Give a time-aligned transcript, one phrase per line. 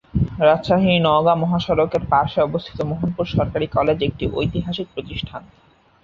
[0.39, 5.41] রাজশাহী-নওগাঁ মহাসড়কের পার্শ্বে অবস্থিত মোহনপুর সরকারি কলেজ একটি ঐতিহাসিক প্রতিষ্ঠান।